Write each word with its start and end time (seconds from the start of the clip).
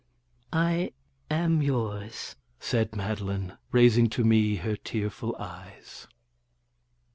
"I 0.51 0.93
am 1.29 1.61
yours," 1.61 2.35
said 2.59 2.95
Madeline, 2.95 3.59
raising 3.71 4.09
to 4.09 4.23
me 4.23 4.55
her 4.55 4.75
tearful 4.75 5.35
eyes. 5.37 6.07